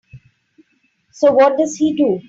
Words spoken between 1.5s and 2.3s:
does he do?